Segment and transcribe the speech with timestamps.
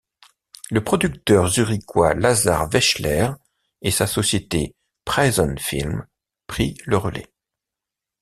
[0.71, 3.29] Le producteur zurichois Lazar Wechsler
[3.83, 4.73] et sa société
[5.05, 6.07] Praesens-Film
[6.47, 7.27] prit le relai.